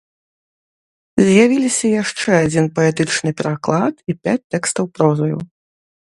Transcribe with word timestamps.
З'явіліся 1.25 1.87
яшчэ 2.03 2.29
адзін 2.45 2.65
паэтычны 2.79 3.33
пераклад 3.41 3.95
і 4.13 4.15
пяць 4.23 4.41
тэкстаў 4.55 4.85
прозаю. 4.97 5.37